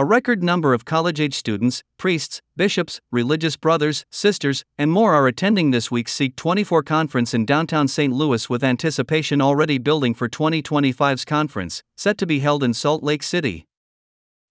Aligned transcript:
A 0.00 0.04
record 0.04 0.44
number 0.44 0.74
of 0.74 0.84
college 0.84 1.18
age 1.18 1.34
students, 1.34 1.82
priests, 1.96 2.40
bishops, 2.56 3.00
religious 3.10 3.56
brothers, 3.56 4.06
sisters, 4.12 4.64
and 4.78 4.92
more 4.92 5.12
are 5.12 5.26
attending 5.26 5.72
this 5.72 5.90
week's 5.90 6.12
Seek 6.12 6.36
24 6.36 6.84
conference 6.84 7.34
in 7.34 7.44
downtown 7.44 7.88
St. 7.88 8.12
Louis 8.12 8.48
with 8.48 8.62
anticipation 8.62 9.40
already 9.40 9.76
building 9.76 10.14
for 10.14 10.28
2025's 10.28 11.24
conference, 11.24 11.82
set 11.96 12.16
to 12.18 12.26
be 12.26 12.38
held 12.38 12.62
in 12.62 12.74
Salt 12.74 13.02
Lake 13.02 13.24
City. 13.24 13.66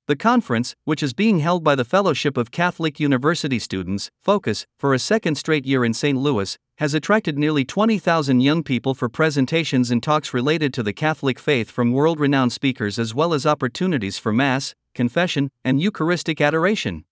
The 0.08 0.18
conference, 0.18 0.76
which 0.84 1.02
is 1.02 1.14
being 1.14 1.40
held 1.40 1.64
by 1.64 1.76
the 1.76 1.86
Fellowship 1.86 2.36
of 2.36 2.52
Catholic 2.52 3.00
University 3.00 3.58
Students, 3.58 4.10
Focus, 4.22 4.66
for 4.78 4.94
a 4.94 5.00
second 5.00 5.36
straight 5.36 5.66
year 5.66 5.86
in 5.86 5.94
St. 5.94 6.18
Louis, 6.18 6.58
has 6.80 6.94
attracted 6.94 7.38
nearly 7.38 7.64
20,000 7.64 8.42
young 8.42 8.64
people 8.64 8.94
for 8.94 9.08
presentations 9.08 9.92
and 9.92 10.04
talks 10.04 10.34
related 10.34 10.74
to 10.74 10.84
the 10.84 10.94
Catholic 10.94 11.40
faith 11.40 11.72
from 11.72 11.94
world 11.94 12.20
renowned 12.20 12.52
speakers 12.52 13.00
as 13.00 13.16
well 13.16 13.34
as 13.34 13.46
opportunities 13.46 14.18
for 14.18 14.32
Mass, 14.32 14.76
confession, 14.98 15.50
and 15.64 15.80
Eucharistic 15.80 16.42
adoration. 16.42 17.06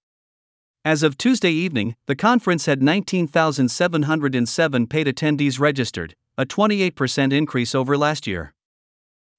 As 0.84 1.04
of 1.04 1.18
Tuesday 1.18 1.52
evening, 1.52 1.96
the 2.06 2.16
conference 2.16 2.66
had 2.66 2.84
19,707 2.84 4.88
paid 4.88 5.08
attendees 5.08 5.60
registered, 5.60 6.16
a 6.38 6.46
28% 6.46 7.32
increase 7.32 7.74
over 7.74 7.98
last 7.98 8.28
year. 8.28 8.54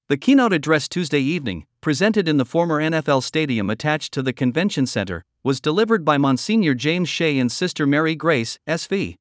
The 0.09 0.17
keynote 0.17 0.53
address 0.53 0.87
Tuesday 0.87 1.19
evening, 1.19 1.65
presented 1.81 2.27
in 2.27 2.37
the 2.37 2.45
former 2.45 2.81
NFL 2.81 3.23
stadium 3.23 3.69
attached 3.69 4.13
to 4.13 4.23
the 4.23 4.33
convention 4.33 4.87
center, 4.87 5.23
was 5.43 5.61
delivered 5.61 6.03
by 6.03 6.17
Monsignor 6.17 6.73
James 6.73 7.09
Shea 7.09 7.37
and 7.37 7.51
Sister 7.51 7.85
Mary 7.85 8.15
Grace, 8.15 8.57
SV. 8.67 9.15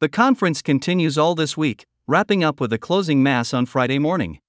The 0.00 0.08
conference 0.08 0.62
continues 0.62 1.16
all 1.16 1.34
this 1.34 1.56
week, 1.56 1.84
wrapping 2.06 2.42
up 2.42 2.60
with 2.60 2.72
a 2.72 2.78
closing 2.78 3.22
Mass 3.22 3.52
on 3.52 3.66
Friday 3.66 3.98
morning. 3.98 4.40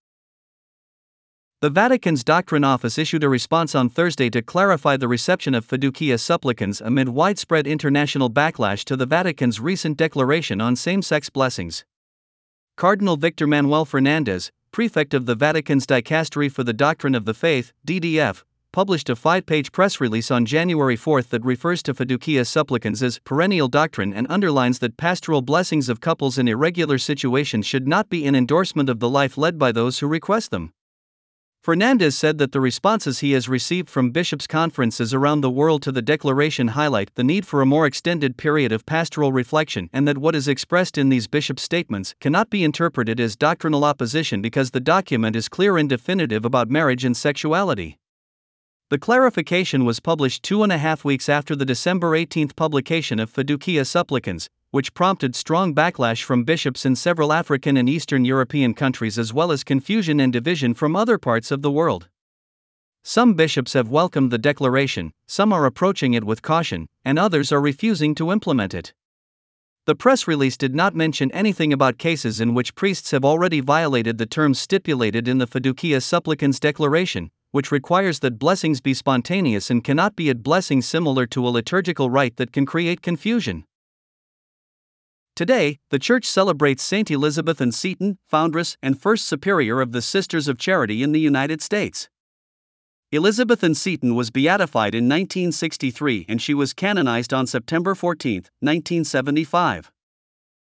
The 1.62 1.70
Vatican's 1.70 2.24
Doctrine 2.24 2.64
Office 2.64 2.98
issued 2.98 3.24
a 3.24 3.30
response 3.30 3.76
on 3.76 3.88
Thursday 3.88 4.32
to 4.32 4.42
clarify 4.42 4.98
the 4.98 5.08
reception 5.08 5.54
of 5.54 5.64
Fiducia 5.64 6.20
supplicans 6.20 6.82
amid 6.82 7.10
widespread 7.10 7.68
international 7.68 8.32
backlash 8.32 8.84
to 8.86 8.96
the 8.96 9.06
Vatican's 9.06 9.60
recent 9.60 9.96
declaration 9.96 10.60
on 10.60 10.76
same 10.76 11.04
sex 11.04 11.30
blessings. 11.30 11.86
Cardinal 12.78 13.16
Victor 13.16 13.46
Manuel 13.46 13.86
Fernandez, 13.86 14.52
prefect 14.72 15.14
of 15.14 15.28
the 15.28 15.36
Vatican's 15.36 15.86
Dicastery 15.86 16.52
for 16.52 16.64
the 16.64 16.74
Doctrine 16.74 17.14
of 17.14 17.26
the 17.26 17.34
Faith, 17.36 17.74
DDF, 17.86 18.42
published 18.72 19.08
a 19.08 19.16
five 19.16 19.46
page 19.46 19.72
press 19.72 20.02
release 20.02 20.32
on 20.32 20.48
January 20.48 20.96
4 20.96 21.22
that 21.22 21.46
refers 21.46 21.84
to 21.84 21.94
Fiducia 21.94 22.44
supplicans 22.44 23.04
as 23.04 23.20
perennial 23.20 23.68
doctrine 23.68 24.16
and 24.16 24.26
underlines 24.32 24.80
that 24.80 24.98
pastoral 24.98 25.44
blessings 25.44 25.90
of 25.90 26.02
couples 26.02 26.40
in 26.40 26.48
irregular 26.48 26.98
situations 26.98 27.68
should 27.68 27.88
not 27.88 28.10
be 28.10 28.26
an 28.26 28.34
endorsement 28.34 28.90
of 28.90 29.00
the 29.00 29.10
life 29.10 29.38
led 29.38 29.60
by 29.60 29.72
those 29.72 30.00
who 30.00 30.08
request 30.08 30.50
them. 30.50 30.74
Fernandez 31.62 32.18
said 32.18 32.40
that 32.40 32.54
the 32.54 32.60
responses 32.60 33.20
he 33.20 33.34
has 33.34 33.48
received 33.48 33.88
from 33.88 34.10
bishops' 34.10 34.48
conferences 34.48 35.14
around 35.14 35.42
the 35.42 35.50
world 35.52 35.84
to 35.84 35.92
the 35.92 36.02
declaration 36.02 36.70
highlight 36.70 37.14
the 37.14 37.24
need 37.24 37.46
for 37.46 37.62
a 37.62 37.68
more 37.68 37.86
extended 37.86 38.36
period 38.36 38.72
of 38.72 38.84
pastoral 38.88 39.32
reflection 39.32 39.88
and 39.94 40.08
that 40.08 40.18
what 40.18 40.34
is 40.34 40.48
expressed 40.48 40.98
in 40.98 41.10
these 41.10 41.28
bishops' 41.28 41.62
statements 41.62 42.16
cannot 42.20 42.50
be 42.50 42.64
interpreted 42.64 43.20
as 43.20 43.36
doctrinal 43.36 43.86
opposition 43.86 44.42
because 44.42 44.72
the 44.72 44.80
document 44.80 45.36
is 45.36 45.48
clear 45.48 45.78
and 45.78 45.88
definitive 45.88 46.46
about 46.46 46.72
marriage 46.72 47.06
and 47.06 47.16
sexuality. 47.16 48.00
The 48.90 48.98
clarification 48.98 49.86
was 49.86 50.00
published 50.00 50.42
two 50.42 50.64
and 50.64 50.72
a 50.72 50.80
half 50.80 51.06
weeks 51.06 51.30
after 51.30 51.56
the 51.56 51.64
December 51.64 52.16
18 52.16 52.50
publication 52.56 53.20
of 53.20 53.32
Fiducia 53.32 53.86
Supplicans, 53.86 54.50
which 54.72 54.94
prompted 54.94 55.36
strong 55.36 55.76
backlash 55.76 56.24
from 56.24 56.44
bishops 56.44 56.86
in 56.86 56.96
several 56.96 57.32
African 57.32 57.78
and 57.78 57.88
Eastern 57.88 58.26
European 58.26 58.74
countries 58.74 59.20
as 59.20 59.34
well 59.34 59.52
as 59.52 59.64
confusion 59.64 60.20
and 60.20 60.34
division 60.34 60.74
from 60.74 60.96
other 60.96 61.18
parts 61.18 61.52
of 61.52 61.62
the 61.62 61.72
world. 61.72 62.08
Some 63.04 63.34
bishops 63.34 63.74
have 63.74 63.90
welcomed 63.90 64.32
the 64.32 64.38
declaration, 64.38 65.12
some 65.28 65.52
are 65.52 65.66
approaching 65.66 66.14
it 66.14 66.24
with 66.24 66.42
caution, 66.42 66.88
and 67.04 67.20
others 67.20 67.52
are 67.52 67.60
refusing 67.60 68.16
to 68.16 68.32
implement 68.32 68.74
it. 68.74 68.94
The 69.86 69.96
press 69.96 70.28
release 70.28 70.58
did 70.58 70.76
not 70.76 70.96
mention 70.96 71.32
anything 71.32 71.74
about 71.74 71.98
cases 71.98 72.40
in 72.40 72.54
which 72.54 72.76
priests 72.76 73.10
have 73.12 73.26
already 73.26 73.60
violated 73.60 74.20
the 74.20 74.28
terms 74.28 74.60
stipulated 74.60 75.28
in 75.28 75.40
the 75.40 75.48
Fiducia 75.48 76.02
Supplicans 76.02 76.60
Declaration, 76.60 77.32
which 77.50 77.72
requires 77.72 78.20
that 78.20 78.38
blessings 78.38 78.80
be 78.80 78.94
spontaneous 78.94 79.72
and 79.72 79.84
cannot 79.84 80.16
be 80.16 80.30
a 80.30 80.36
blessing 80.36 80.84
similar 80.84 81.26
to 81.26 81.46
a 81.46 81.50
liturgical 81.50 82.12
rite 82.12 82.38
that 82.38 82.54
can 82.54 82.66
create 82.68 83.02
confusion. 83.02 83.66
Today, 85.42 85.80
the 85.90 85.98
Church 85.98 86.26
celebrates 86.26 86.84
Saint 86.84 87.10
Elizabeth 87.10 87.60
Ann 87.60 87.72
Seton, 87.72 88.20
foundress 88.28 88.78
and 88.80 89.02
first 89.02 89.28
superior 89.28 89.82
of 89.82 89.92
the 89.92 90.00
Sisters 90.00 90.48
of 90.48 90.60
Charity 90.60 91.02
in 91.02 91.14
the 91.14 91.20
United 91.20 91.64
States. 91.64 92.10
Elizabeth 93.12 93.64
Ann 93.64 93.74
Seton 93.74 94.14
was 94.14 94.30
beatified 94.30 94.94
in 94.94 95.06
1963 95.06 96.28
and 96.30 96.40
she 96.40 96.54
was 96.54 96.74
canonized 96.74 97.34
on 97.34 97.48
September 97.48 97.96
14, 97.96 98.36
1975. 98.60 99.92